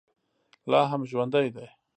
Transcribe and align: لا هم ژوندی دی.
لا 0.71 0.81
هم 0.91 1.01
ژوندی 1.11 1.47
دی. 1.55 1.67